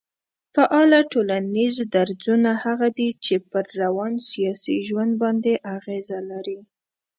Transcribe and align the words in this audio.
فعاله 0.53 0.99
ټولنيز 1.13 1.75
درځونه 1.95 2.51
هغه 2.63 2.87
دي 2.97 3.09
چي 3.25 3.35
پر 3.49 3.65
روان 3.81 4.13
سياسي 4.29 4.77
ژوند 4.87 5.11
باندي 5.21 5.55
اغېز 5.75 6.07
لري 6.29 6.59